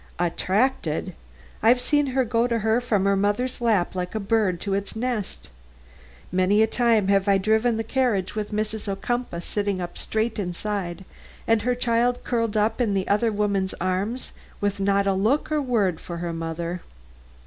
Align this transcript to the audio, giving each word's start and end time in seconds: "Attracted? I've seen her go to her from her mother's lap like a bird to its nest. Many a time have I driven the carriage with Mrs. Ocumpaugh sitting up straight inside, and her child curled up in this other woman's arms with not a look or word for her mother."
"Attracted? 0.17 1.13
I've 1.61 1.79
seen 1.79 2.07
her 2.07 2.25
go 2.25 2.47
to 2.47 2.57
her 2.57 2.81
from 2.81 3.05
her 3.05 3.15
mother's 3.15 3.61
lap 3.61 3.93
like 3.93 4.15
a 4.15 4.19
bird 4.19 4.59
to 4.61 4.73
its 4.73 4.95
nest. 4.95 5.51
Many 6.31 6.63
a 6.63 6.65
time 6.65 7.07
have 7.09 7.27
I 7.27 7.37
driven 7.37 7.77
the 7.77 7.83
carriage 7.83 8.33
with 8.33 8.49
Mrs. 8.51 8.87
Ocumpaugh 8.87 9.43
sitting 9.43 9.79
up 9.79 9.99
straight 9.99 10.39
inside, 10.39 11.05
and 11.45 11.61
her 11.61 11.75
child 11.75 12.23
curled 12.23 12.57
up 12.57 12.81
in 12.81 12.95
this 12.95 13.05
other 13.07 13.31
woman's 13.31 13.75
arms 13.75 14.31
with 14.59 14.79
not 14.79 15.05
a 15.05 15.13
look 15.13 15.51
or 15.51 15.61
word 15.61 15.99
for 15.99 16.17
her 16.17 16.33
mother." 16.33 16.81